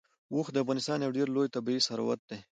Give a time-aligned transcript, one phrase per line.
[0.33, 2.39] اوښ د افغانستان یو ډېر لوی طبعي ثروت دی.